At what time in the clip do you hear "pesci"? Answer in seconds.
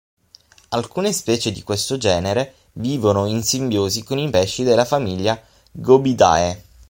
4.31-4.63